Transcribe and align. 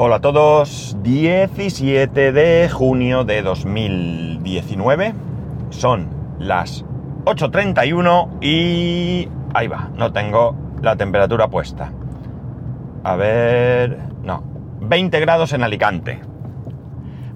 Hola 0.00 0.16
a 0.16 0.20
todos, 0.20 0.96
17 1.02 2.30
de 2.30 2.68
junio 2.68 3.24
de 3.24 3.42
2019, 3.42 5.12
son 5.70 6.08
las 6.38 6.84
8.31 7.24 8.40
y 8.40 9.28
ahí 9.54 9.66
va, 9.66 9.90
no 9.96 10.12
tengo 10.12 10.54
la 10.82 10.94
temperatura 10.94 11.48
puesta. 11.48 11.92
A 13.02 13.16
ver, 13.16 13.98
no, 14.22 14.44
20 14.82 15.18
grados 15.18 15.52
en 15.52 15.64
Alicante. 15.64 16.20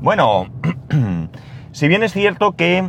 Bueno, 0.01 0.47
si 1.73 1.89
bien 1.89 2.05
es 2.05 2.13
cierto 2.13 2.53
que 2.53 2.89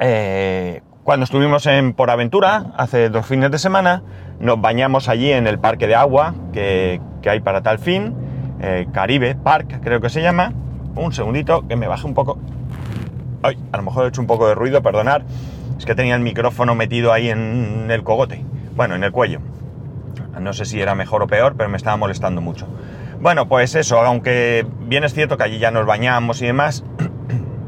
eh, 0.00 0.80
cuando 1.02 1.24
estuvimos 1.24 1.66
en 1.66 1.92
Por 1.92 2.10
Aventura, 2.10 2.72
hace 2.78 3.10
dos 3.10 3.26
fines 3.26 3.50
de 3.50 3.58
semana, 3.58 4.02
nos 4.40 4.58
bañamos 4.58 5.10
allí 5.10 5.30
en 5.30 5.46
el 5.46 5.58
parque 5.58 5.86
de 5.86 5.96
agua 5.96 6.34
que, 6.54 7.02
que 7.20 7.28
hay 7.28 7.40
para 7.40 7.62
tal 7.62 7.78
fin 7.78 8.23
eh, 8.66 8.86
Caribe 8.92 9.34
Park, 9.34 9.80
creo 9.82 10.00
que 10.00 10.08
se 10.08 10.22
llama. 10.22 10.52
Un 10.96 11.12
segundito, 11.12 11.68
que 11.68 11.76
me 11.76 11.86
baje 11.86 12.06
un 12.06 12.14
poco. 12.14 12.38
Ay, 13.42 13.58
a 13.72 13.76
lo 13.76 13.82
mejor 13.82 14.06
he 14.06 14.08
hecho 14.08 14.22
un 14.22 14.26
poco 14.26 14.48
de 14.48 14.54
ruido, 14.54 14.82
perdonar. 14.82 15.22
Es 15.76 15.84
que 15.84 15.94
tenía 15.94 16.14
el 16.14 16.22
micrófono 16.22 16.74
metido 16.74 17.12
ahí 17.12 17.28
en 17.28 17.90
el 17.90 18.02
cogote. 18.02 18.42
Bueno, 18.74 18.94
en 18.94 19.04
el 19.04 19.12
cuello. 19.12 19.40
No 20.40 20.54
sé 20.54 20.64
si 20.64 20.80
era 20.80 20.94
mejor 20.94 21.22
o 21.22 21.26
peor, 21.26 21.56
pero 21.58 21.68
me 21.68 21.76
estaba 21.76 21.98
molestando 21.98 22.40
mucho. 22.40 22.66
Bueno, 23.20 23.48
pues 23.48 23.74
eso, 23.74 24.00
aunque 24.00 24.66
bien 24.80 25.04
es 25.04 25.12
cierto 25.12 25.36
que 25.36 25.44
allí 25.44 25.58
ya 25.58 25.70
nos 25.70 25.84
bañamos 25.84 26.40
y 26.40 26.46
demás, 26.46 26.84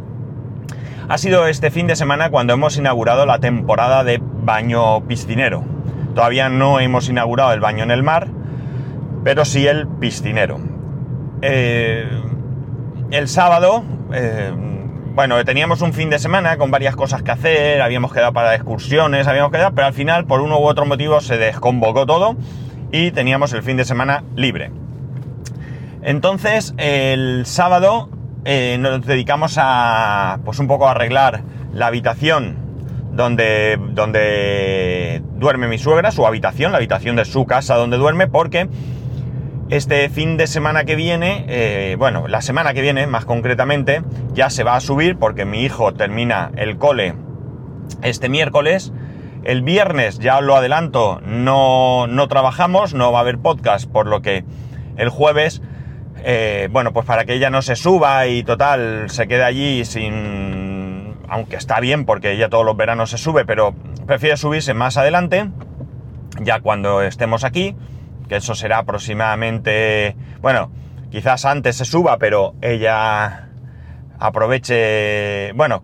ha 1.08 1.18
sido 1.18 1.46
este 1.46 1.70
fin 1.70 1.86
de 1.86 1.96
semana 1.96 2.30
cuando 2.30 2.54
hemos 2.54 2.76
inaugurado 2.78 3.26
la 3.26 3.38
temporada 3.38 4.02
de 4.02 4.18
baño 4.22 5.02
piscinero. 5.02 5.62
Todavía 6.14 6.48
no 6.48 6.80
hemos 6.80 7.10
inaugurado 7.10 7.52
el 7.52 7.60
baño 7.60 7.84
en 7.84 7.90
el 7.90 8.02
mar, 8.02 8.28
pero 9.24 9.44
sí 9.44 9.66
el 9.66 9.86
piscinero. 9.86 10.75
Eh, 11.48 12.08
el 13.12 13.28
sábado, 13.28 13.84
eh, 14.12 14.52
bueno, 15.14 15.44
teníamos 15.44 15.80
un 15.80 15.92
fin 15.92 16.10
de 16.10 16.18
semana 16.18 16.56
con 16.56 16.72
varias 16.72 16.96
cosas 16.96 17.22
que 17.22 17.30
hacer, 17.30 17.80
habíamos 17.82 18.12
quedado 18.12 18.32
para 18.32 18.52
excursiones, 18.56 19.28
habíamos 19.28 19.52
quedado, 19.52 19.72
pero 19.72 19.86
al 19.86 19.92
final, 19.92 20.24
por 20.24 20.40
uno 20.40 20.58
u 20.58 20.64
otro 20.64 20.86
motivo, 20.86 21.20
se 21.20 21.38
desconvocó 21.38 22.04
todo 22.04 22.36
y 22.90 23.12
teníamos 23.12 23.52
el 23.52 23.62
fin 23.62 23.76
de 23.76 23.84
semana 23.84 24.24
libre. 24.34 24.72
Entonces, 26.02 26.74
el 26.78 27.46
sábado 27.46 28.08
eh, 28.44 28.76
nos 28.80 29.06
dedicamos 29.06 29.54
a, 29.56 30.40
pues 30.44 30.58
un 30.58 30.66
poco 30.66 30.88
a 30.88 30.92
arreglar 30.92 31.42
la 31.72 31.86
habitación 31.86 32.56
donde, 33.12 33.78
donde 33.90 35.22
duerme 35.36 35.68
mi 35.68 35.78
suegra, 35.78 36.10
su 36.10 36.26
habitación, 36.26 36.72
la 36.72 36.78
habitación 36.78 37.14
de 37.14 37.24
su 37.24 37.46
casa 37.46 37.76
donde 37.76 37.98
duerme, 37.98 38.26
porque 38.26 38.68
este 39.68 40.08
fin 40.08 40.36
de 40.36 40.46
semana 40.46 40.84
que 40.84 40.94
viene, 40.94 41.44
eh, 41.48 41.96
bueno, 41.98 42.28
la 42.28 42.40
semana 42.40 42.72
que 42.72 42.82
viene 42.82 43.06
más 43.06 43.24
concretamente, 43.24 44.02
ya 44.32 44.48
se 44.50 44.62
va 44.62 44.76
a 44.76 44.80
subir 44.80 45.16
porque 45.18 45.44
mi 45.44 45.62
hijo 45.62 45.92
termina 45.92 46.52
el 46.56 46.78
cole 46.78 47.14
este 48.02 48.28
miércoles. 48.28 48.92
El 49.44 49.62
viernes, 49.62 50.18
ya 50.18 50.40
lo 50.40 50.56
adelanto, 50.56 51.20
no, 51.24 52.06
no 52.08 52.28
trabajamos, 52.28 52.94
no 52.94 53.12
va 53.12 53.18
a 53.18 53.20
haber 53.20 53.38
podcast, 53.38 53.88
por 53.88 54.06
lo 54.08 54.20
que 54.20 54.44
el 54.96 55.08
jueves, 55.08 55.62
eh, 56.24 56.68
bueno, 56.72 56.92
pues 56.92 57.06
para 57.06 57.24
que 57.24 57.34
ella 57.34 57.50
no 57.50 57.62
se 57.62 57.76
suba 57.76 58.26
y 58.26 58.42
total 58.42 59.08
se 59.10 59.28
quede 59.28 59.44
allí 59.44 59.84
sin... 59.84 61.14
Aunque 61.28 61.56
está 61.56 61.80
bien 61.80 62.04
porque 62.04 62.32
ella 62.32 62.48
todos 62.48 62.64
los 62.64 62.76
veranos 62.76 63.10
se 63.10 63.18
sube, 63.18 63.44
pero 63.44 63.74
prefiere 64.06 64.36
subirse 64.36 64.74
más 64.74 64.96
adelante, 64.96 65.50
ya 66.40 66.60
cuando 66.60 67.02
estemos 67.02 67.42
aquí 67.44 67.74
que 68.28 68.36
eso 68.36 68.54
será 68.54 68.78
aproximadamente, 68.78 70.16
bueno, 70.40 70.70
quizás 71.10 71.44
antes 71.44 71.76
se 71.76 71.84
suba, 71.84 72.18
pero 72.18 72.54
ella 72.60 73.48
aproveche, 74.18 75.52
bueno, 75.52 75.82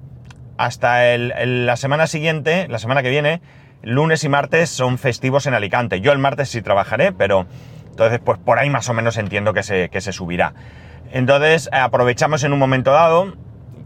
hasta 0.56 1.16
la 1.16 1.76
semana 1.76 2.06
siguiente, 2.06 2.68
la 2.68 2.78
semana 2.78 3.02
que 3.02 3.10
viene, 3.10 3.40
lunes 3.82 4.24
y 4.24 4.28
martes 4.28 4.70
son 4.70 4.98
festivos 4.98 5.46
en 5.46 5.54
Alicante. 5.54 6.00
Yo 6.00 6.12
el 6.12 6.18
martes 6.18 6.50
sí 6.50 6.62
trabajaré, 6.62 7.12
pero 7.12 7.46
entonces 7.90 8.20
pues 8.24 8.38
por 8.38 8.58
ahí 8.58 8.70
más 8.70 8.88
o 8.88 8.94
menos 8.94 9.16
entiendo 9.16 9.52
que 9.52 9.62
se, 9.62 9.88
que 9.88 10.00
se 10.00 10.12
subirá. 10.12 10.54
Entonces 11.12 11.68
aprovechamos 11.72 12.44
en 12.44 12.52
un 12.52 12.58
momento 12.58 12.92
dado 12.92 13.34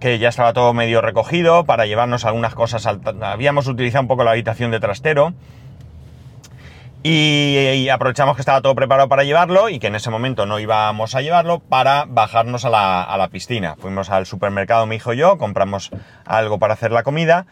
que 0.00 0.18
ya 0.18 0.28
estaba 0.28 0.52
todo 0.52 0.72
medio 0.74 1.00
recogido 1.00 1.64
para 1.64 1.86
llevarnos 1.86 2.24
algunas 2.24 2.54
cosas. 2.54 2.86
Habíamos 2.86 3.66
utilizado 3.66 4.02
un 4.02 4.08
poco 4.08 4.24
la 4.24 4.32
habitación 4.32 4.70
de 4.70 4.80
trastero 4.80 5.34
y, 7.08 7.88
aprovechamos 7.88 8.34
que 8.36 8.42
estaba 8.42 8.60
todo 8.60 8.74
preparado 8.74 9.08
para 9.08 9.22
llevarlo 9.22 9.68
y 9.68 9.78
que 9.78 9.86
en 9.86 9.94
ese 9.94 10.10
momento 10.10 10.44
no 10.44 10.58
íbamos 10.58 11.14
a 11.14 11.22
llevarlo 11.22 11.60
para 11.60 12.04
bajarnos 12.08 12.64
a 12.64 12.70
la, 12.70 13.28
piscina. 13.30 13.76
Fuimos 13.76 14.10
al 14.10 14.26
supermercado, 14.26 14.86
mi 14.86 14.96
hijo 14.96 15.12
y 15.12 15.18
yo, 15.18 15.38
compramos 15.38 15.90
algo 16.24 16.58
para 16.58 16.74
hacer 16.74 16.90
la 16.90 17.02
comida, 17.02 17.46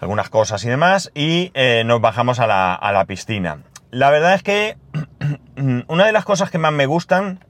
algunas 0.00 0.30
cosas 0.30 0.64
y 0.64 0.68
demás, 0.68 1.12
y 1.14 1.52
eh, 1.54 1.84
nos 1.86 2.00
bajamos 2.00 2.40
a 2.40 2.46
la, 2.46 2.74
a 2.74 2.92
la 2.92 3.04
piscina. 3.04 3.58
La 3.90 4.10
verdad 4.10 4.34
es 4.34 4.42
que 4.42 4.76
una 5.86 6.04
de 6.04 6.12
las 6.12 6.24
cosas 6.24 6.50
que 6.50 6.58
más 6.58 6.72
me 6.72 6.86
gustan 6.86 7.44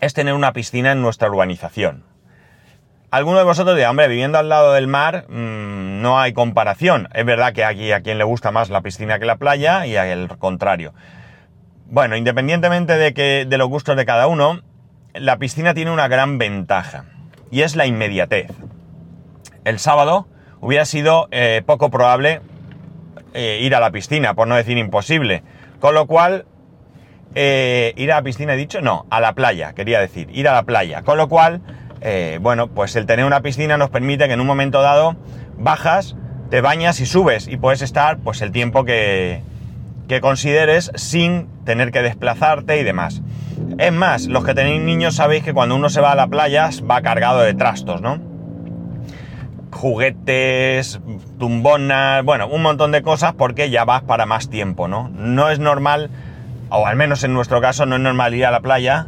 es 0.00 0.14
tener 0.14 0.34
una 0.34 0.52
piscina 0.52 0.92
en 0.92 1.02
nuestra 1.02 1.28
urbanización. 1.28 2.11
Alguno 3.12 3.36
de 3.36 3.44
vosotros 3.44 3.76
dirá, 3.76 3.90
hombre, 3.90 4.08
viviendo 4.08 4.38
al 4.38 4.48
lado 4.48 4.72
del 4.72 4.86
mar 4.86 5.26
mmm, 5.28 6.00
no 6.00 6.18
hay 6.18 6.32
comparación. 6.32 7.10
Es 7.12 7.26
verdad 7.26 7.52
que 7.52 7.62
aquí 7.62 7.92
a 7.92 8.00
quien 8.00 8.16
le 8.16 8.24
gusta 8.24 8.52
más 8.52 8.70
la 8.70 8.80
piscina 8.80 9.18
que 9.18 9.26
la 9.26 9.36
playa 9.36 9.84
y 9.84 9.96
al 9.96 10.38
contrario. 10.38 10.94
Bueno, 11.88 12.16
independientemente 12.16 12.96
de, 12.96 13.12
que, 13.12 13.44
de 13.46 13.58
los 13.58 13.68
gustos 13.68 13.98
de 13.98 14.06
cada 14.06 14.28
uno, 14.28 14.62
la 15.12 15.36
piscina 15.36 15.74
tiene 15.74 15.90
una 15.90 16.08
gran 16.08 16.38
ventaja 16.38 17.04
y 17.50 17.60
es 17.60 17.76
la 17.76 17.84
inmediatez. 17.84 18.50
El 19.66 19.78
sábado 19.78 20.26
hubiera 20.62 20.86
sido 20.86 21.28
eh, 21.32 21.60
poco 21.66 21.90
probable 21.90 22.40
eh, 23.34 23.58
ir 23.60 23.74
a 23.74 23.80
la 23.80 23.90
piscina, 23.90 24.32
por 24.32 24.48
no 24.48 24.56
decir 24.56 24.78
imposible. 24.78 25.42
Con 25.80 25.94
lo 25.94 26.06
cual, 26.06 26.46
eh, 27.34 27.92
ir 27.98 28.10
a 28.10 28.16
la 28.16 28.22
piscina, 28.22 28.54
he 28.54 28.56
dicho, 28.56 28.80
no, 28.80 29.04
a 29.10 29.20
la 29.20 29.34
playa, 29.34 29.74
quería 29.74 30.00
decir, 30.00 30.30
ir 30.32 30.48
a 30.48 30.54
la 30.54 30.62
playa. 30.62 31.02
Con 31.02 31.18
lo 31.18 31.28
cual, 31.28 31.60
eh, 32.04 32.38
bueno, 32.42 32.66
pues 32.66 32.96
el 32.96 33.06
tener 33.06 33.24
una 33.24 33.42
piscina 33.42 33.76
nos 33.76 33.90
permite 33.90 34.26
que 34.26 34.34
en 34.34 34.40
un 34.40 34.46
momento 34.46 34.82
dado 34.82 35.16
bajas, 35.56 36.16
te 36.50 36.60
bañas 36.60 37.00
y 37.00 37.06
subes 37.06 37.46
y 37.46 37.56
puedes 37.56 37.80
estar 37.80 38.18
pues 38.18 38.42
el 38.42 38.50
tiempo 38.50 38.84
que, 38.84 39.42
que 40.08 40.20
consideres 40.20 40.90
sin 40.96 41.46
tener 41.64 41.92
que 41.92 42.02
desplazarte 42.02 42.80
y 42.80 42.82
demás. 42.82 43.22
Es 43.78 43.92
más, 43.92 44.26
los 44.26 44.44
que 44.44 44.52
tenéis 44.52 44.82
niños 44.82 45.14
sabéis 45.14 45.44
que 45.44 45.54
cuando 45.54 45.76
uno 45.76 45.88
se 45.90 46.00
va 46.00 46.12
a 46.12 46.16
la 46.16 46.26
playa 46.26 46.68
va 46.90 47.02
cargado 47.02 47.40
de 47.40 47.54
trastos, 47.54 48.02
¿no? 48.02 48.18
Juguetes, 49.70 51.00
tumbonas, 51.38 52.24
bueno, 52.24 52.48
un 52.48 52.62
montón 52.62 52.90
de 52.90 53.02
cosas 53.02 53.32
porque 53.32 53.70
ya 53.70 53.84
vas 53.84 54.02
para 54.02 54.26
más 54.26 54.50
tiempo, 54.50 54.88
¿no? 54.88 55.08
No 55.14 55.50
es 55.50 55.60
normal, 55.60 56.10
o 56.68 56.84
al 56.84 56.96
menos 56.96 57.22
en 57.22 57.32
nuestro 57.32 57.60
caso, 57.60 57.86
no 57.86 57.94
es 57.94 58.02
normal 58.02 58.34
ir 58.34 58.44
a 58.44 58.50
la 58.50 58.60
playa 58.60 59.06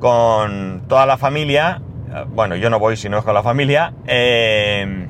con 0.00 0.82
toda 0.88 1.06
la 1.06 1.18
familia 1.18 1.82
bueno, 2.28 2.56
yo 2.56 2.70
no 2.70 2.78
voy 2.78 2.96
si 2.96 3.08
no 3.08 3.18
es 3.18 3.24
con 3.24 3.34
la 3.34 3.42
familia, 3.42 3.92
eh, 4.06 5.08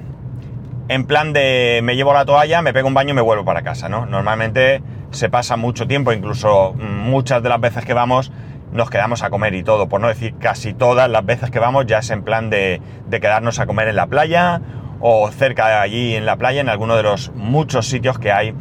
en 0.89 1.07
plan 1.07 1.33
de 1.33 1.81
me 1.83 1.97
llevo 1.97 2.13
la 2.13 2.25
toalla, 2.25 2.63
me 2.63 2.73
pego 2.73 2.89
un 2.89 2.95
baño 2.95 3.11
y 3.11 3.15
me 3.15 3.23
vuelvo 3.23 3.45
para 3.45 3.63
casa, 3.63 3.89
¿no? 3.89 4.07
Normalmente 4.07 4.83
se 5.11 5.29
pasa 5.29 5.57
mucho 5.57 5.87
tiempo, 5.87 6.13
incluso 6.13 6.75
muchas 6.75 7.43
de 7.43 7.49
las 7.49 7.61
veces 7.61 7.85
que 7.85 7.95
vamos 7.95 8.33
nos 8.73 8.89
quedamos 8.89 9.23
a 9.23 9.29
comer 9.29 9.55
y 9.55 9.63
todo, 9.63 9.89
por 9.89 10.01
no 10.01 10.09
decir 10.09 10.35
casi 10.39 10.73
todas 10.73 11.09
las 11.11 11.27
veces 11.27 11.51
que 11.51 11.59
vamos 11.59 11.85
ya 11.87 11.99
es 11.99 12.11
en 12.11 12.23
plan 12.23 12.49
de, 12.49 12.81
de 13.07 13.21
quedarnos 13.21 13.59
a 13.59 13.67
comer 13.67 13.89
en 13.89 13.97
la 13.97 14.07
playa 14.07 14.63
o 15.01 15.31
cerca 15.31 15.69
de 15.69 15.75
allí 15.75 16.15
en 16.15 16.25
la 16.25 16.37
playa, 16.37 16.63
en 16.63 16.71
alguno 16.71 16.97
de 16.97 17.03
los 17.03 17.33
muchos 17.35 17.87
sitios 17.87 18.19
que 18.19 18.33
hay 18.33 18.55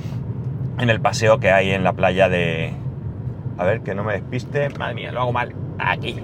en 0.82 0.90
el 0.90 1.00
paseo 1.00 1.40
que 1.40 1.52
hay 1.52 1.72
en 1.72 1.84
la 1.84 1.94
playa 1.94 2.28
de... 2.28 2.74
A 3.58 3.64
ver, 3.64 3.82
que 3.82 3.94
no 3.94 4.04
me 4.04 4.14
despiste. 4.14 4.70
Madre 4.80 4.96
mía, 4.96 5.12
lo 5.12 5.22
hago 5.22 5.32
mal. 5.32 5.54
Aquí. 5.78 6.20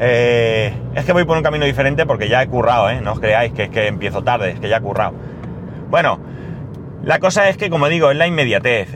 Eh, 0.00 0.72
es 0.94 1.04
que 1.04 1.12
voy 1.12 1.24
por 1.24 1.36
un 1.36 1.42
camino 1.42 1.64
diferente 1.64 2.06
porque 2.06 2.28
ya 2.28 2.42
he 2.42 2.48
currado, 2.48 2.90
¿eh? 2.90 3.00
No 3.00 3.12
os 3.12 3.20
creáis 3.20 3.52
que 3.52 3.64
es 3.64 3.70
que 3.70 3.86
empiezo 3.86 4.22
tarde, 4.22 4.50
es 4.50 4.60
que 4.60 4.68
ya 4.68 4.78
he 4.78 4.80
currado. 4.80 5.14
Bueno, 5.88 6.18
la 7.04 7.18
cosa 7.18 7.50
es 7.50 7.58
que, 7.58 7.68
como 7.68 7.88
digo, 7.88 8.10
es 8.10 8.16
la 8.16 8.26
inmediatez. 8.26 8.88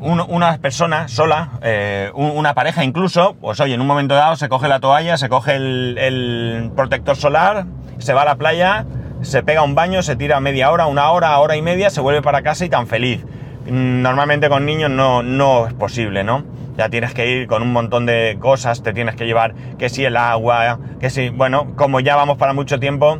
una 0.00 0.58
persona 0.58 1.06
sola, 1.08 1.50
eh, 1.62 2.10
una 2.14 2.54
pareja 2.54 2.82
incluso, 2.82 3.36
pues 3.40 3.60
oye, 3.60 3.74
en 3.74 3.80
un 3.82 3.86
momento 3.86 4.14
dado 4.14 4.36
se 4.36 4.48
coge 4.48 4.68
la 4.68 4.80
toalla, 4.80 5.18
se 5.18 5.28
coge 5.28 5.56
el, 5.56 6.72
protector 6.74 7.14
solar, 7.14 7.66
se 7.98 8.14
va 8.14 8.22
a 8.22 8.24
la 8.24 8.36
playa, 8.36 8.86
se 9.20 9.42
pega 9.42 9.62
un 9.62 9.74
baño, 9.74 10.02
se 10.02 10.16
tira 10.16 10.40
media 10.40 10.70
hora, 10.70 10.86
una 10.86 11.10
hora, 11.10 11.38
hora 11.38 11.54
y 11.54 11.60
media, 11.60 11.90
se 11.90 12.00
vuelve 12.00 12.22
para 12.22 12.40
casa 12.40 12.64
y 12.64 12.70
tan 12.70 12.86
feliz. 12.86 13.22
Normalmente 13.66 14.48
con 14.48 14.66
niños 14.66 14.90
no, 14.90 15.22
no 15.22 15.66
es 15.66 15.74
posible, 15.74 16.24
¿no? 16.24 16.44
ya 16.76 16.88
tienes 16.88 17.12
que 17.14 17.30
ir 17.30 17.46
con 17.46 17.62
un 17.62 17.72
montón 17.72 18.06
de 18.06 18.36
cosas, 18.40 18.82
te 18.82 18.92
tienes 18.92 19.14
que 19.14 19.26
llevar 19.26 19.54
que 19.78 19.88
si 19.88 20.04
el 20.04 20.16
agua, 20.16 20.78
que 21.00 21.10
si, 21.10 21.28
bueno, 21.28 21.74
como 21.76 22.00
ya 22.00 22.16
vamos 22.16 22.38
para 22.38 22.54
mucho 22.54 22.80
tiempo, 22.80 23.18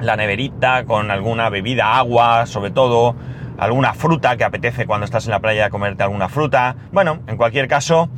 la 0.00 0.16
neverita 0.16 0.84
con 0.84 1.10
alguna 1.10 1.48
bebida, 1.48 1.96
agua, 1.96 2.46
sobre 2.46 2.70
todo, 2.70 3.16
alguna 3.58 3.94
fruta 3.94 4.36
que 4.36 4.44
apetece 4.44 4.86
cuando 4.86 5.04
estás 5.04 5.24
en 5.26 5.32
la 5.32 5.40
playa 5.40 5.70
comerte 5.70 6.02
alguna 6.02 6.28
fruta. 6.28 6.76
Bueno, 6.92 7.20
en 7.26 7.36
cualquier 7.36 7.66
caso, 7.66 8.08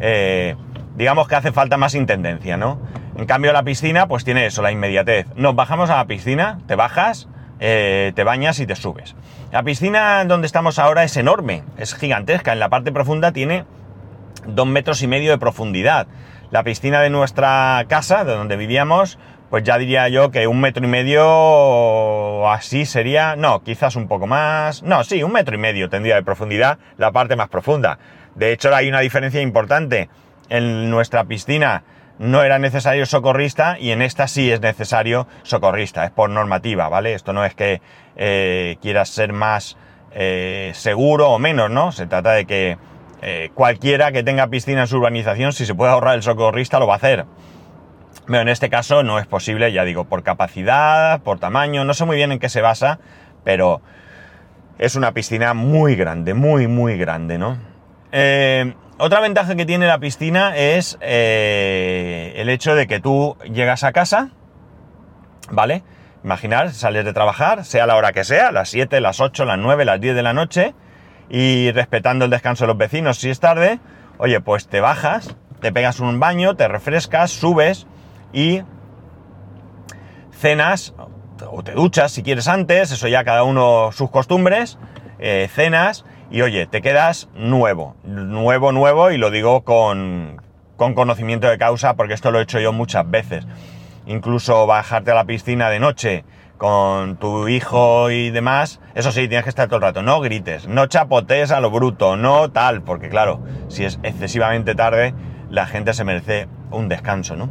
eh, 0.00 0.56
digamos 0.96 1.28
que 1.28 1.36
hace 1.36 1.52
falta 1.52 1.76
más 1.76 1.94
intendencia, 1.94 2.56
¿no? 2.56 2.80
En 3.16 3.26
cambio 3.26 3.52
la 3.52 3.62
piscina 3.62 4.08
pues 4.08 4.24
tiene 4.24 4.46
eso, 4.46 4.62
la 4.62 4.72
inmediatez. 4.72 5.26
Nos 5.36 5.54
bajamos 5.54 5.90
a 5.90 5.96
la 5.96 6.06
piscina, 6.06 6.58
te 6.66 6.74
bajas, 6.74 7.28
eh, 7.60 8.12
te 8.14 8.24
bañas 8.24 8.60
y 8.60 8.66
te 8.66 8.76
subes. 8.76 9.14
La 9.52 9.62
piscina 9.62 10.24
donde 10.24 10.46
estamos 10.46 10.78
ahora 10.78 11.04
es 11.04 11.16
enorme, 11.16 11.62
es 11.76 11.94
gigantesca, 11.94 12.52
en 12.52 12.60
la 12.60 12.68
parte 12.68 12.92
profunda 12.92 13.32
tiene 13.32 13.64
dos 14.46 14.66
metros 14.66 15.02
y 15.02 15.06
medio 15.06 15.30
de 15.30 15.38
profundidad. 15.38 16.06
La 16.50 16.62
piscina 16.62 17.00
de 17.00 17.10
nuestra 17.10 17.84
casa, 17.88 18.24
de 18.24 18.34
donde 18.34 18.56
vivíamos, 18.56 19.18
pues 19.50 19.64
ya 19.64 19.78
diría 19.78 20.08
yo 20.08 20.30
que 20.30 20.46
un 20.46 20.60
metro 20.60 20.84
y 20.84 20.88
medio 20.88 22.48
así 22.50 22.84
sería, 22.86 23.36
no, 23.36 23.62
quizás 23.62 23.96
un 23.96 24.08
poco 24.08 24.26
más, 24.26 24.82
no, 24.82 25.04
sí, 25.04 25.22
un 25.22 25.32
metro 25.32 25.54
y 25.54 25.58
medio 25.58 25.88
tendría 25.88 26.16
de 26.16 26.22
profundidad 26.22 26.78
la 26.96 27.12
parte 27.12 27.36
más 27.36 27.48
profunda. 27.48 27.98
De 28.34 28.52
hecho, 28.52 28.74
hay 28.74 28.88
una 28.88 29.00
diferencia 29.00 29.40
importante. 29.40 30.08
En 30.50 30.88
nuestra 30.90 31.24
piscina 31.24 31.82
no 32.18 32.42
era 32.42 32.58
necesario 32.58 33.06
socorrista 33.06 33.78
y 33.78 33.90
en 33.90 34.02
esta 34.02 34.26
sí 34.26 34.50
es 34.50 34.60
necesario 34.60 35.26
socorrista, 35.42 36.04
es 36.04 36.10
por 36.10 36.30
normativa, 36.30 36.88
¿vale? 36.88 37.14
Esto 37.14 37.32
no 37.32 37.44
es 37.44 37.54
que 37.54 37.80
eh, 38.16 38.76
quieras 38.82 39.08
ser 39.08 39.32
más 39.32 39.76
eh, 40.12 40.72
seguro 40.74 41.30
o 41.30 41.38
menos, 41.38 41.70
¿no? 41.70 41.92
Se 41.92 42.06
trata 42.06 42.32
de 42.32 42.44
que 42.44 42.76
eh, 43.22 43.50
cualquiera 43.54 44.12
que 44.12 44.22
tenga 44.22 44.48
piscina 44.48 44.82
en 44.82 44.86
su 44.86 44.96
urbanización, 44.96 45.52
si 45.52 45.66
se 45.66 45.74
puede 45.74 45.92
ahorrar 45.92 46.16
el 46.16 46.22
socorrista, 46.22 46.78
lo 46.78 46.86
va 46.86 46.94
a 46.94 46.96
hacer. 46.96 47.24
Pero 48.26 48.40
en 48.40 48.48
este 48.48 48.68
caso 48.68 49.02
no 49.02 49.18
es 49.18 49.26
posible, 49.26 49.72
ya 49.72 49.84
digo, 49.84 50.04
por 50.04 50.22
capacidad, 50.22 51.20
por 51.20 51.38
tamaño, 51.38 51.84
no 51.84 51.94
sé 51.94 52.04
muy 52.04 52.16
bien 52.16 52.32
en 52.32 52.38
qué 52.38 52.48
se 52.48 52.60
basa, 52.60 52.98
pero 53.44 53.80
es 54.78 54.96
una 54.96 55.12
piscina 55.12 55.54
muy 55.54 55.96
grande, 55.96 56.34
muy, 56.34 56.66
muy 56.66 56.98
grande, 56.98 57.38
¿no? 57.38 57.56
Otra 58.98 59.20
ventaja 59.20 59.54
que 59.54 59.64
tiene 59.64 59.86
la 59.86 59.98
piscina 59.98 60.56
es 60.56 60.98
eh, 61.00 62.34
el 62.36 62.48
hecho 62.48 62.74
de 62.74 62.86
que 62.86 63.00
tú 63.00 63.36
llegas 63.44 63.84
a 63.84 63.92
casa, 63.92 64.30
¿vale? 65.50 65.84
Imaginar, 66.24 66.72
sales 66.72 67.04
de 67.04 67.12
trabajar, 67.12 67.64
sea 67.64 67.86
la 67.86 67.96
hora 67.96 68.12
que 68.12 68.24
sea, 68.24 68.50
las 68.50 68.70
7, 68.70 69.00
las 69.00 69.20
8, 69.20 69.44
las 69.44 69.58
9, 69.58 69.84
las 69.84 70.00
10 70.00 70.16
de 70.16 70.22
la 70.22 70.32
noche, 70.32 70.74
y 71.30 71.70
respetando 71.70 72.24
el 72.24 72.30
descanso 72.30 72.64
de 72.64 72.68
los 72.68 72.76
vecinos 72.76 73.18
si 73.18 73.30
es 73.30 73.38
tarde, 73.38 73.78
oye, 74.18 74.40
pues 74.40 74.66
te 74.66 74.80
bajas, 74.80 75.36
te 75.60 75.72
pegas 75.72 76.00
un 76.00 76.18
baño, 76.18 76.56
te 76.56 76.66
refrescas, 76.66 77.30
subes 77.30 77.86
y 78.32 78.62
cenas 80.32 80.94
o 81.50 81.62
te 81.62 81.72
duchas 81.72 82.10
si 82.10 82.24
quieres 82.24 82.48
antes, 82.48 82.90
eso 82.90 83.06
ya 83.06 83.22
cada 83.22 83.44
uno 83.44 83.90
sus 83.92 84.10
costumbres, 84.10 84.76
eh, 85.20 85.48
cenas 85.54 86.04
y 86.30 86.42
oye, 86.42 86.66
te 86.66 86.82
quedas 86.82 87.28
nuevo, 87.34 87.96
nuevo, 88.04 88.72
nuevo 88.72 89.10
y 89.10 89.16
lo 89.16 89.30
digo 89.30 89.62
con, 89.62 90.42
con 90.76 90.94
conocimiento 90.94 91.48
de 91.48 91.58
causa 91.58 91.94
porque 91.94 92.14
esto 92.14 92.30
lo 92.30 92.38
he 92.38 92.42
hecho 92.42 92.60
yo 92.60 92.72
muchas 92.72 93.08
veces. 93.10 93.46
Incluso 94.06 94.66
bajarte 94.66 95.10
a 95.10 95.14
la 95.14 95.24
piscina 95.24 95.70
de 95.70 95.80
noche 95.80 96.24
con 96.58 97.16
tu 97.16 97.48
hijo 97.48 98.10
y 98.10 98.30
demás, 98.30 98.80
eso 98.94 99.12
sí, 99.12 99.28
tienes 99.28 99.44
que 99.44 99.50
estar 99.50 99.68
todo 99.68 99.76
el 99.76 99.82
rato, 99.82 100.02
no 100.02 100.20
grites, 100.20 100.66
no 100.66 100.86
chapotes 100.86 101.52
a 101.52 101.60
lo 101.60 101.70
bruto, 101.70 102.16
no 102.16 102.50
tal, 102.50 102.82
porque 102.82 103.08
claro, 103.08 103.40
si 103.68 103.84
es 103.84 104.00
excesivamente 104.02 104.74
tarde, 104.74 105.14
la 105.50 105.66
gente 105.66 105.94
se 105.94 106.04
merece 106.04 106.48
un 106.70 106.88
descanso, 106.88 107.36
¿no? 107.36 107.50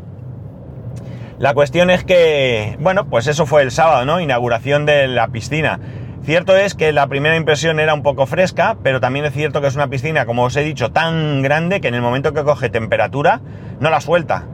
La 1.39 1.53
cuestión 1.53 1.89
es 1.89 2.03
que, 2.03 2.75
bueno, 2.79 3.07
pues 3.09 3.27
eso 3.27 3.45
fue 3.45 3.61
el 3.61 3.71
sábado, 3.71 4.05
¿no? 4.05 4.19
Inauguración 4.19 4.85
de 4.85 5.07
la 5.07 5.27
piscina. 5.27 5.79
Cierto 6.23 6.57
es 6.57 6.75
que 6.75 6.91
la 6.91 7.07
primera 7.07 7.35
impresión 7.37 7.79
era 7.79 7.93
un 7.93 8.03
poco 8.03 8.25
fresca, 8.25 8.77
pero 8.83 8.99
también 8.99 9.25
es 9.25 9.33
cierto 9.33 9.61
que 9.61 9.67
es 9.67 9.75
una 9.75 9.89
piscina, 9.89 10.25
como 10.25 10.43
os 10.43 10.55
he 10.55 10.63
dicho, 10.63 10.91
tan 10.91 11.41
grande 11.41 11.79
que 11.79 11.87
en 11.87 11.95
el 11.95 12.01
momento 12.01 12.33
que 12.33 12.43
coge 12.43 12.69
temperatura, 12.69 13.41
no 13.79 13.89
la 13.89 14.01
suelta 14.01 14.45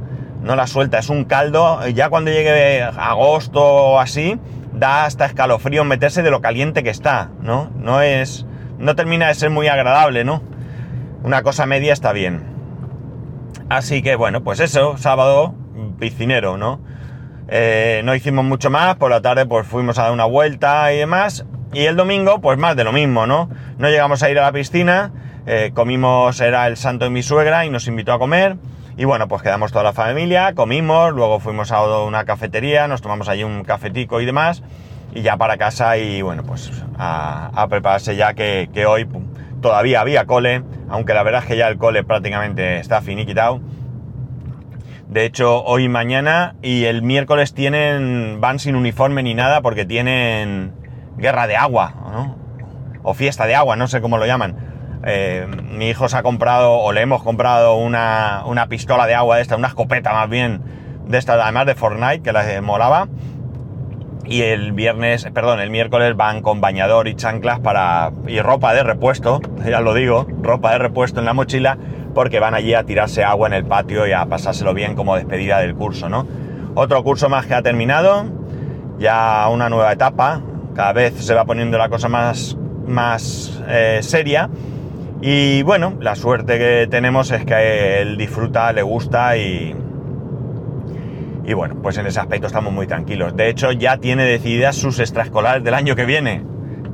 no 0.44 0.56
la 0.56 0.68
suelta, 0.68 1.00
es 1.00 1.10
un 1.10 1.24
caldo, 1.24 1.88
ya 1.88 2.10
cuando 2.10 2.30
llegue 2.30 2.83
agosto 2.83 3.63
o 3.63 4.00
así, 4.00 4.38
da 4.74 5.06
hasta 5.06 5.25
escalofrío 5.25 5.86
meterse 5.86 6.21
de 6.21 6.31
lo 6.31 6.42
caliente 6.42 6.83
que 6.83 6.89
está, 6.89 7.31
¿no? 7.42 7.71
No 7.77 8.01
es, 8.01 8.45
no 8.77 8.95
termina 8.95 9.27
de 9.27 9.36
ser 9.36 9.50
muy 9.50 9.68
agradable, 9.68 10.25
¿no? 10.25 10.44
Una 11.24 11.42
cosa 11.44 11.66
media 11.66 11.94
está 11.94 12.12
bien. 12.12 12.44
Así 13.69 14.01
que 14.01 14.16
bueno, 14.16 14.44
pues 14.44 14.59
eso, 14.59 14.98
sábado, 14.98 15.56
piscinero, 15.98 16.57
¿no? 16.57 16.81
Eh, 17.56 18.02
no 18.04 18.16
hicimos 18.16 18.44
mucho 18.44 18.72
más, 18.72 18.96
por 18.96 19.12
la 19.12 19.22
tarde 19.22 19.46
pues 19.46 19.68
fuimos 19.68 20.00
a 20.00 20.04
dar 20.06 20.12
una 20.12 20.26
vuelta 20.26 20.92
y 20.92 20.98
demás, 20.98 21.46
y 21.72 21.82
el 21.82 21.96
domingo 21.96 22.42
pues 22.42 22.58
más 22.58 22.76
de 22.76 22.84
lo 22.84 22.92
mismo, 22.92 23.28
¿no? 23.28 23.48
No 23.78 23.90
llegamos 23.90 24.24
a 24.24 24.32
ir 24.32 24.40
a 24.40 24.42
la 24.42 24.52
piscina, 24.52 25.12
eh, 25.46 25.70
comimos, 25.72 26.42
era 26.42 26.66
el 26.66 26.78
santo 26.78 27.06
de 27.06 27.12
mi 27.12 27.22
suegra 27.22 27.64
y 27.64 27.70
nos 27.70 27.88
invitó 27.88 28.12
a 28.12 28.18
comer, 28.18 28.56
y 28.98 29.06
bueno, 29.06 29.28
pues 29.28 29.44
quedamos 29.44 29.72
toda 29.72 29.84
la 29.84 29.94
familia, 29.94 30.56
comimos, 30.56 31.14
luego 31.14 31.40
fuimos 31.40 31.72
a 31.72 31.84
una 32.04 32.26
cafetería, 32.26 32.88
nos 32.88 33.04
tomamos 33.04 33.30
allí 33.30 33.44
un 33.44 33.64
cafetico 33.64 34.20
y 34.20 34.26
demás, 34.26 34.64
y 35.14 35.22
ya 35.22 35.38
para 35.38 35.56
casa 35.58 35.96
y 35.98 36.24
bueno, 36.24 36.42
pues 36.42 36.72
a, 36.98 37.68
prepararse 37.70 38.16
ya 38.16 38.34
que, 38.34 38.68
hoy 38.88 39.08
todavía 39.62 40.02
había 40.02 40.26
cole, 40.26 40.64
aunque 40.90 41.14
la 41.14 41.22
verdad 41.22 41.44
es 41.44 41.50
que 41.50 41.58
ya 41.58 41.68
el 41.68 41.78
cole 41.78 42.04
prácticamente 42.04 42.80
está 42.80 43.02
finiquitado. 43.02 43.62
De 45.13 45.25
hecho, 45.25 45.63
hoy 45.63 45.83
y 45.83 45.89
mañana 45.89 46.56
y 46.62 46.86
el 46.86 47.04
miércoles 47.04 47.54
tienen, 47.54 48.42
van 48.42 48.57
sin 48.57 48.75
uniforme 48.75 49.21
ni 49.21 49.36
nada 49.36 49.62
porque 49.62 49.86
tienen 49.86 50.74
guerra 51.18 51.45
de 51.45 51.56
agua, 51.56 51.94
¿no? 52.12 52.36
O 53.04 53.13
fiesta 53.13 53.45
de 53.45 53.54
agua, 53.54 53.75
no 53.75 53.88
sé 53.88 54.01
cómo 54.01 54.18
lo 54.18 54.25
llaman 54.25 54.74
eh, 55.06 55.48
mi 55.48 55.89
hijo 55.89 56.07
se 56.07 56.18
ha 56.18 56.24
comprado, 56.24 56.74
o 56.74 56.92
le 56.94 57.01
hemos 57.01 57.24
comprado 57.24 57.75
una, 57.75 58.68
pistola 58.69 59.06
de 59.06 59.15
agua 59.15 59.36
de 59.36 59.42
esta, 59.42 59.56
una 59.56 59.68
escopeta 59.68 60.13
más 60.13 60.30
bien 60.30 60.62
de 61.07 61.18
esta, 61.18 61.33
además 61.33 61.66
de 61.66 61.75
Fortnite, 61.75 62.21
que 62.21 62.31
la 62.31 62.62
molaba. 62.62 63.07
Y 64.25 64.42
el 64.42 64.72
viernes, 64.72 65.28
perdón, 65.34 65.60
el 65.60 65.70
miércoles 65.70 66.16
van 66.16 66.42
con 66.42 66.62
bañador 66.62 67.08
y 67.08 67.16
chanclas 67.16 67.60
para. 67.60 68.12
y 68.28 68.40
ropa 68.40 68.74
de 68.74 68.84
repuesto, 68.84 69.42
ya 69.66 69.81
lo 69.81 69.94
digo, 69.94 70.25
ropa 70.42 70.72
de 70.72 70.78
repuesto 70.80 71.20
en 71.20 71.25
la 71.25 71.34
mochila, 71.34 71.78
porque 72.14 72.40
van 72.40 72.54
allí 72.54 72.74
a 72.74 72.84
tirarse 72.84 73.24
agua 73.24 73.48
en 73.48 73.54
el 73.54 73.66
patio 73.66 74.08
y 74.08 74.12
a 74.12 74.25
pasárselo 74.25 74.74
bien 74.74 74.96
como 74.96 75.16
despedida 75.16 75.60
del 75.60 75.75
curso, 75.75 76.10
¿no? 76.10 76.25
Otro 76.75 77.04
curso 77.04 77.30
más 77.30 77.46
que 77.46 77.54
ha 77.54 77.62
terminado, 77.62 78.25
ya 78.98 79.48
una 79.50 79.70
nueva 79.70 79.92
etapa, 79.92 80.42
cada 80.74 80.94
vez 80.94 81.14
se 81.24 81.34
va 81.34 81.46
poniendo 81.46 81.78
la 81.78 81.90
cosa 81.90 82.10
más, 82.10 82.58
más 82.88 83.62
eh, 83.68 84.00
seria 84.02 84.50
y 85.26 85.64
bueno, 85.64 85.96
la 86.02 86.16
suerte 86.16 86.60
que 86.60 86.86
tenemos 86.92 87.31
es 87.31 87.46
que 87.46 88.02
él 88.02 88.18
disfruta, 88.18 88.74
le 88.74 88.81
gusta 88.81 89.38
y, 89.38 89.74
y 91.45 91.54
bueno, 91.54 91.76
pues 91.81 91.97
en 91.97 92.07
ese 92.07 92.19
aspecto 92.19 92.47
estamos 92.47 92.71
muy 92.71 92.88
tranquilos. 92.88 93.35
De 93.35 93.50
hecho, 93.50 93.71
ya 93.71 93.97
tiene 93.97 94.23
decididas 94.23 94.76
sus 94.76 95.00
extraescolares 95.00 95.64
del 95.64 95.73
año 95.73 95.95
que 95.95 96.06
viene. 96.06 96.44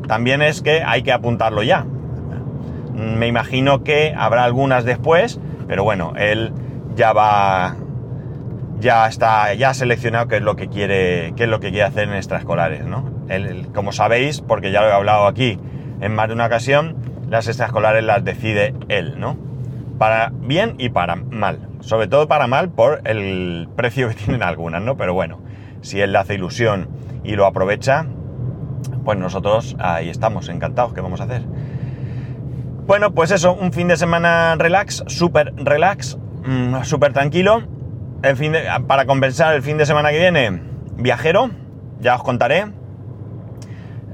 También 0.08 0.42
es 0.42 0.62
que 0.62 0.84
hay 0.84 1.04
que 1.04 1.12
apuntarlo 1.12 1.62
ya. 1.62 1.86
Me 2.94 3.28
imagino 3.28 3.84
que 3.84 4.14
habrá 4.18 4.44
algunas 4.44 4.86
después, 4.86 5.40
pero 5.68 5.84
bueno, 5.84 6.14
él 6.18 6.52
ya 6.96 7.14
va, 7.14 7.76
ya 8.80 9.08
está, 9.08 9.54
ya 9.54 9.70
ha 9.70 9.74
seleccionado 9.74 10.28
qué 10.28 10.38
es 10.38 10.42
lo 10.42 10.56
que 10.56 10.68
quiere, 10.68 11.34
qué 11.36 11.44
es 11.44 11.50
lo 11.50 11.60
que 11.60 11.70
quiere 11.70 11.86
hacer 11.86 12.08
en 12.08 12.16
extraescolares, 12.16 12.86
¿no? 12.86 13.10
Él, 13.30 13.68
como 13.74 13.92
sabéis, 13.92 14.42
porque 14.42 14.72
ya 14.72 14.82
lo 14.82 14.88
he 14.88 14.94
hablado 14.94 15.28
aquí 15.28 15.60
en 16.02 16.16
más 16.16 16.28
de 16.28 16.34
una 16.34 16.48
ocasión, 16.48 16.96
las 17.30 17.48
extraescolares 17.48 18.04
las 18.04 18.24
decide 18.24 18.74
él, 18.88 19.20
¿no? 19.20 19.49
Para 20.00 20.32
bien 20.34 20.74
y 20.80 20.90
para 20.90 21.16
mal. 21.16 21.60
Sobre 21.82 22.08
todo 22.08 22.28
para 22.28 22.48
mal 22.48 22.70
por 22.70 23.02
el 23.04 23.70
precio 23.76 24.10
que 24.10 24.16
tienen 24.26 24.42
algunas, 24.42 24.82
¿no? 24.82 24.98
Pero 24.98 25.14
bueno, 25.14 25.40
si 25.82 26.02
él 26.02 26.14
le 26.14 26.18
hace 26.18 26.34
ilusión 26.34 26.90
y 27.24 27.36
lo 27.36 27.46
aprovecha, 27.46 28.08
pues 29.04 29.20
nosotros 29.20 29.76
ahí 29.80 30.10
estamos, 30.10 30.50
encantados, 30.50 30.94
¿qué 30.94 31.02
vamos 31.02 31.22
a 31.22 31.26
hacer? 31.26 31.44
Bueno, 32.88 33.12
pues 33.12 33.30
eso, 33.30 33.54
un 33.54 33.72
fin 33.72 33.88
de 33.88 33.98
semana 33.98 34.56
relax, 34.58 35.04
súper 35.06 35.54
relax, 35.56 36.18
mm, 36.44 36.82
súper 36.84 37.14
tranquilo. 37.14 37.62
El 38.24 38.36
fin 38.36 38.54
para 38.88 39.06
compensar 39.06 39.54
el 39.54 39.62
fin 39.62 39.78
de 39.78 39.86
semana 39.86 40.10
que 40.12 40.18
viene, 40.18 40.62
viajero, 40.98 41.52
ya 42.00 42.16
os 42.16 42.24
contaré. 42.24 42.66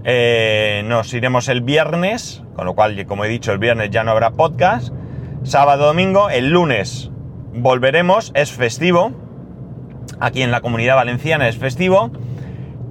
Eh, 0.03 0.83
nos 0.85 1.13
iremos 1.13 1.47
el 1.47 1.61
viernes, 1.61 2.43
con 2.55 2.65
lo 2.65 2.75
cual, 2.75 3.05
como 3.05 3.25
he 3.25 3.27
dicho, 3.27 3.51
el 3.51 3.59
viernes 3.59 3.89
ya 3.91 4.03
no 4.03 4.11
habrá 4.11 4.31
podcast. 4.31 4.93
Sábado, 5.45 5.85
domingo, 5.85 6.31
el 6.31 6.49
lunes 6.49 7.11
volveremos, 7.53 8.31
es 8.33 8.51
festivo. 8.51 9.11
Aquí 10.19 10.41
en 10.41 10.49
la 10.49 10.59
comunidad 10.59 10.95
valenciana 10.95 11.47
es 11.47 11.55
festivo. 11.55 12.09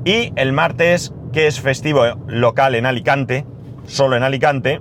Y 0.04 0.32
el 0.36 0.52
martes, 0.52 1.12
que 1.32 1.48
es 1.48 1.60
festivo 1.60 2.04
local 2.28 2.76
en 2.76 2.86
Alicante, 2.86 3.44
solo 3.86 4.14
en 4.14 4.22
Alicante, 4.22 4.80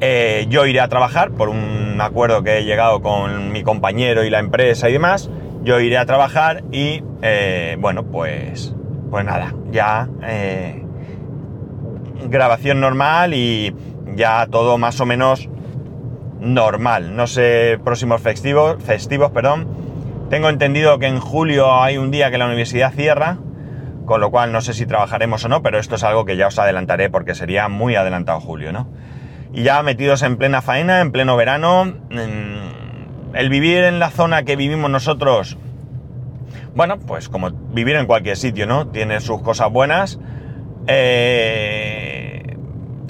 eh, 0.00 0.46
yo 0.48 0.64
iré 0.64 0.80
a 0.80 0.88
trabajar 0.88 1.32
por 1.32 1.50
un 1.50 2.00
acuerdo 2.00 2.42
que 2.42 2.58
he 2.58 2.64
llegado 2.64 3.02
con 3.02 3.52
mi 3.52 3.62
compañero 3.62 4.24
y 4.24 4.30
la 4.30 4.38
empresa 4.38 4.88
y 4.88 4.94
demás. 4.94 5.28
Yo 5.64 5.80
iré 5.80 5.98
a 5.98 6.06
trabajar 6.06 6.64
y, 6.72 7.04
eh, 7.20 7.76
bueno, 7.78 8.04
pues 8.04 8.74
pues 9.10 9.24
nada, 9.26 9.54
ya 9.70 10.08
eh, 10.22 10.82
grabación 12.26 12.80
normal 12.80 13.34
y 13.34 13.74
ya 14.14 14.46
todo 14.50 14.78
más 14.78 14.98
o 15.00 15.04
menos 15.04 15.50
normal. 16.40 17.14
No 17.14 17.26
sé, 17.26 17.78
próximos 17.84 18.20
festivos, 18.20 18.82
festivos, 18.82 19.30
perdón. 19.30 19.68
Tengo 20.30 20.48
entendido 20.48 20.98
que 20.98 21.06
en 21.06 21.20
julio 21.20 21.82
hay 21.82 21.98
un 21.98 22.10
día 22.10 22.30
que 22.30 22.38
la 22.38 22.46
universidad 22.46 22.92
cierra, 22.92 23.38
con 24.06 24.20
lo 24.20 24.30
cual 24.30 24.52
no 24.52 24.60
sé 24.60 24.74
si 24.74 24.86
trabajaremos 24.86 25.44
o 25.44 25.48
no, 25.48 25.62
pero 25.62 25.78
esto 25.78 25.96
es 25.96 26.04
algo 26.04 26.24
que 26.24 26.36
ya 26.36 26.46
os 26.48 26.58
adelantaré 26.58 27.10
porque 27.10 27.34
sería 27.34 27.68
muy 27.68 27.96
adelantado 27.96 28.40
julio, 28.40 28.72
¿no? 28.72 28.88
Y 29.52 29.64
ya 29.64 29.82
metidos 29.82 30.22
en 30.22 30.36
plena 30.36 30.62
faena, 30.62 31.00
en 31.00 31.10
pleno 31.10 31.36
verano, 31.36 31.92
el 33.34 33.48
vivir 33.50 33.84
en 33.84 33.98
la 33.98 34.10
zona 34.10 34.44
que 34.44 34.54
vivimos 34.54 34.90
nosotros, 34.90 35.58
bueno, 36.74 36.98
pues 36.98 37.28
como 37.28 37.50
vivir 37.50 37.96
en 37.96 38.06
cualquier 38.06 38.36
sitio, 38.36 38.66
¿no? 38.66 38.88
Tiene 38.88 39.20
sus 39.20 39.42
cosas 39.42 39.70
buenas. 39.70 40.20
Eh, 40.86 42.19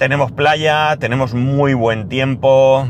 tenemos 0.01 0.31
playa, 0.31 0.97
tenemos 0.97 1.35
muy 1.35 1.75
buen 1.75 2.09
tiempo. 2.09 2.87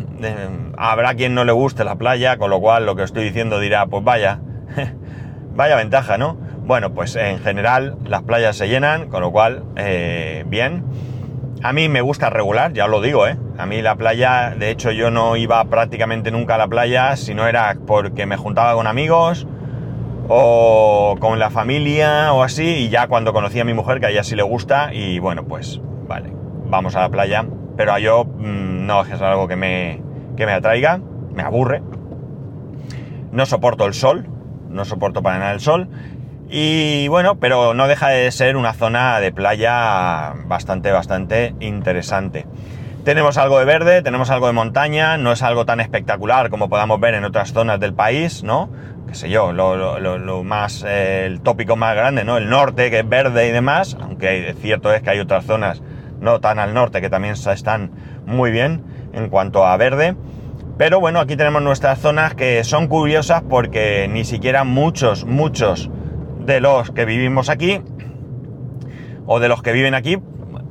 habrá 0.77 1.13
quien 1.15 1.36
no 1.36 1.44
le 1.44 1.51
guste 1.51 1.84
la 1.84 1.98
playa, 1.98 2.38
con 2.38 2.50
lo 2.50 2.62
cual 2.62 2.86
lo 2.86 2.96
que 2.96 3.03
estoy 3.03 3.25
diciendo 3.25 3.60
dirá, 3.60 3.86
pues 3.88 4.01
vaya, 4.01 4.39
vaya 5.53 5.75
ventaja, 5.75 6.18
¿no? 6.18 6.38
Bueno, 6.63 6.94
pues 6.94 7.18
en 7.18 7.39
general 7.39 7.98
las 8.06 8.22
playas 8.22 8.56
se 8.56 8.70
llenan, 8.70 9.10
con 9.10 9.20
lo 9.20 9.34
cual, 9.34 9.65
eh, 9.75 10.46
bien. 10.48 10.86
A 11.62 11.74
mí 11.74 11.89
me 11.89 12.00
gusta 12.00 12.30
regular, 12.30 12.72
ya 12.72 12.86
os 12.86 12.91
lo 12.91 13.01
digo, 13.01 13.27
¿eh? 13.27 13.36
A 13.58 13.65
mí 13.65 13.82
la 13.82 13.96
playa, 13.96 14.56
de 14.58 14.70
hecho 14.70 14.91
yo 14.91 15.12
no 15.12 15.36
iba 15.36 15.62
prácticamente 15.65 16.32
nunca 16.32 16.56
a 16.56 16.60
la 16.60 16.70
playa 16.70 17.18
si 17.18 17.34
no 17.34 17.46
era 17.46 17.75
porque 17.88 18.25
me 18.25 18.38
juntaba 18.38 18.74
con 18.74 18.88
amigos 18.88 19.48
o 20.30 21.18
con 21.20 21.39
la 21.39 21.50
familia 21.50 22.32
o 22.32 22.41
así, 22.41 22.86
y 22.86 22.89
ya 22.89 23.08
cuando 23.08 23.34
conocí 23.34 23.60
a 23.60 23.65
mi 23.65 23.74
mujer, 23.74 24.00
que 24.00 24.06
a 24.06 24.10
ella 24.12 24.24
sí 24.24 24.38
le 24.38 24.44
gusta, 24.44 24.94
y 24.94 25.20
bueno, 25.20 25.44
pues 25.44 25.82
vale, 26.08 26.40
vamos 26.71 26.95
a 26.95 27.01
la 27.01 27.09
playa, 27.09 27.45
pero 27.77 27.93
a 27.93 27.99
yo 27.99 28.23
mmm, 28.25 28.87
no 28.87 29.01
es 29.01 29.21
algo 29.21 29.47
que 29.47 29.55
me, 29.55 30.01
que 30.35 30.47
me 30.47 30.53
atraiga, 30.53 30.99
me 31.33 31.43
aburre, 31.43 31.83
no 33.31 33.45
soporto 33.45 33.85
el 33.85 33.93
sol, 33.93 34.25
no 34.69 34.85
soporto 34.85 35.21
para 35.21 35.37
nada 35.37 35.51
el 35.51 35.59
sol, 35.59 35.89
y 36.49 37.07
bueno, 37.09 37.39
pero 37.39 37.73
no 37.73 37.87
deja 37.87 38.09
de 38.09 38.31
ser 38.31 38.57
una 38.57 38.73
zona 38.73 39.19
de 39.19 39.31
playa 39.31 40.33
bastante, 40.45 40.91
bastante 40.91 41.53
interesante. 41.59 42.47
Tenemos 43.05 43.37
algo 43.37 43.59
de 43.59 43.65
verde, 43.65 44.01
tenemos 44.01 44.29
algo 44.29 44.47
de 44.47 44.53
montaña, 44.53 45.17
no 45.17 45.31
es 45.31 45.41
algo 45.41 45.65
tan 45.65 45.79
espectacular 45.79 46.49
como 46.49 46.69
podamos 46.69 46.99
ver 46.99 47.15
en 47.15 47.25
otras 47.25 47.51
zonas 47.51 47.79
del 47.79 47.93
país, 47.93 48.43
¿no? 48.43 48.69
qué 49.07 49.15
sé 49.15 49.29
yo, 49.29 49.51
lo, 49.51 50.43
más, 50.43 50.85
eh, 50.87 51.25
el 51.25 51.41
tópico 51.41 51.75
más 51.75 51.95
grande, 51.95 52.23
¿no? 52.23 52.37
El 52.37 52.49
norte, 52.49 52.89
que 52.89 52.99
es 52.99 53.09
verde 53.09 53.49
y 53.49 53.51
demás, 53.51 53.97
aunque 53.99 54.55
cierto 54.61 54.93
es 54.93 55.01
que 55.01 55.09
hay 55.09 55.19
otras 55.19 55.43
zonas 55.43 55.81
no 56.21 56.39
tan 56.39 56.59
al 56.59 56.73
norte 56.73 57.01
que 57.01 57.09
también 57.09 57.33
están 57.33 57.91
muy 58.25 58.51
bien 58.51 58.83
en 59.13 59.29
cuanto 59.29 59.65
a 59.65 59.75
verde. 59.75 60.15
Pero 60.77 60.99
bueno, 60.99 61.19
aquí 61.19 61.35
tenemos 61.35 61.61
nuestras 61.61 61.99
zonas 61.99 62.33
que 62.33 62.63
son 62.63 62.87
curiosas 62.87 63.43
porque 63.47 64.07
ni 64.09 64.23
siquiera 64.23 64.63
muchos, 64.63 65.25
muchos 65.25 65.89
de 66.39 66.61
los 66.61 66.91
que 66.91 67.05
vivimos 67.05 67.49
aquí 67.49 67.81
o 69.25 69.39
de 69.39 69.47
los 69.47 69.61
que 69.61 69.73
viven 69.73 69.93
aquí 69.93 70.17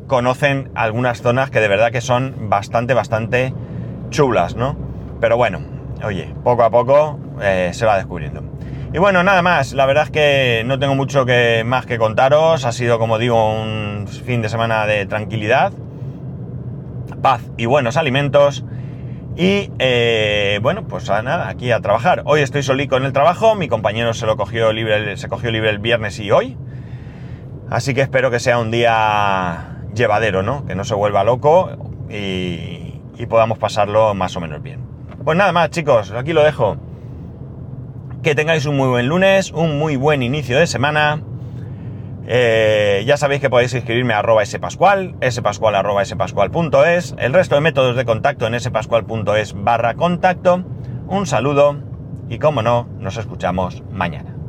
conocen 0.06 0.70
algunas 0.74 1.22
zonas 1.22 1.50
que 1.50 1.60
de 1.60 1.68
verdad 1.68 1.92
que 1.92 2.00
son 2.00 2.48
bastante, 2.48 2.94
bastante 2.94 3.54
chulas, 4.10 4.56
¿no? 4.56 4.76
Pero 5.20 5.36
bueno, 5.36 5.60
oye, 6.04 6.34
poco 6.42 6.64
a 6.64 6.70
poco 6.70 7.18
eh, 7.40 7.70
se 7.72 7.86
va 7.86 7.96
descubriendo. 7.96 8.49
Y 8.92 8.98
bueno, 8.98 9.22
nada 9.22 9.40
más, 9.40 9.72
la 9.72 9.86
verdad 9.86 10.04
es 10.04 10.10
que 10.10 10.62
no 10.66 10.80
tengo 10.80 10.96
mucho 10.96 11.24
más 11.64 11.86
que 11.86 11.96
contaros, 11.96 12.64
ha 12.64 12.72
sido 12.72 12.98
como 12.98 13.18
digo 13.18 13.54
un 13.54 14.08
fin 14.08 14.42
de 14.42 14.48
semana 14.48 14.84
de 14.84 15.06
tranquilidad, 15.06 15.72
paz 17.22 17.40
y 17.56 17.66
buenos 17.66 17.96
alimentos. 17.96 18.64
Y 19.36 19.70
eh, 19.78 20.58
bueno, 20.60 20.88
pues 20.88 21.08
nada, 21.08 21.48
aquí 21.48 21.70
a 21.70 21.78
trabajar. 21.80 22.22
Hoy 22.24 22.40
estoy 22.40 22.64
solico 22.64 22.96
en 22.96 23.04
el 23.04 23.12
trabajo, 23.12 23.54
mi 23.54 23.68
compañero 23.68 24.12
se 24.12 24.26
lo 24.26 24.36
cogió 24.36 24.72
libre, 24.72 25.16
se 25.16 25.28
cogió 25.28 25.52
libre 25.52 25.70
el 25.70 25.78
viernes 25.78 26.18
y 26.18 26.32
hoy. 26.32 26.56
Así 27.70 27.94
que 27.94 28.00
espero 28.00 28.32
que 28.32 28.40
sea 28.40 28.58
un 28.58 28.72
día 28.72 29.84
llevadero, 29.94 30.42
¿no? 30.42 30.66
Que 30.66 30.74
no 30.74 30.82
se 30.82 30.96
vuelva 30.96 31.22
loco 31.22 31.70
y, 32.10 33.00
y 33.16 33.26
podamos 33.28 33.56
pasarlo 33.58 34.14
más 34.14 34.36
o 34.36 34.40
menos 34.40 34.60
bien. 34.64 34.80
Pues 35.24 35.38
nada 35.38 35.52
más, 35.52 35.70
chicos, 35.70 36.10
aquí 36.10 36.32
lo 36.32 36.42
dejo. 36.42 36.89
Que 38.22 38.34
tengáis 38.34 38.66
un 38.66 38.76
muy 38.76 38.88
buen 38.88 39.06
lunes, 39.08 39.50
un 39.50 39.78
muy 39.78 39.96
buen 39.96 40.22
inicio 40.22 40.58
de 40.58 40.66
semana. 40.66 41.22
Eh, 42.26 43.02
ya 43.06 43.16
sabéis 43.16 43.40
que 43.40 43.48
podéis 43.48 43.72
escribirme 43.72 44.12
a 44.12 44.18
arroba 44.18 44.44
spascual, 44.44 45.14
spascual 45.30 45.74
arroba 45.74 46.04
spascual.es, 46.04 47.14
el 47.18 47.32
resto 47.32 47.54
de 47.54 47.62
métodos 47.62 47.96
de 47.96 48.04
contacto 48.04 48.46
en 48.46 48.60
spascual.es 48.60 49.54
barra 49.56 49.94
contacto. 49.94 50.62
Un 51.08 51.26
saludo 51.26 51.78
y 52.28 52.38
como 52.38 52.60
no, 52.60 52.88
nos 52.98 53.16
escuchamos 53.16 53.82
mañana. 53.90 54.39